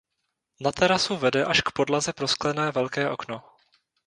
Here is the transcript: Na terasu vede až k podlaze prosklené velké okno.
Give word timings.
Na 0.63 0.71
terasu 0.79 1.13
vede 1.23 1.41
až 1.51 1.59
k 1.61 1.69
podlaze 1.73 2.13
prosklené 2.13 2.71
velké 2.71 3.09
okno. 3.09 3.43